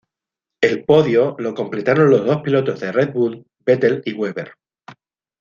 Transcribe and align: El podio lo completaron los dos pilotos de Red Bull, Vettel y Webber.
El 0.61 0.83
podio 0.83 1.35
lo 1.37 1.53
completaron 1.53 2.09
los 2.09 2.25
dos 2.25 2.41
pilotos 2.41 2.79
de 2.79 2.91
Red 2.91 3.13
Bull, 3.13 3.45
Vettel 3.63 4.01
y 4.03 4.13
Webber. 4.13 4.53